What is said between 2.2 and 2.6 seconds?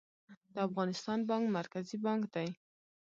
دی